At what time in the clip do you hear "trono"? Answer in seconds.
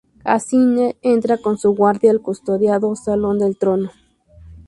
3.55-3.91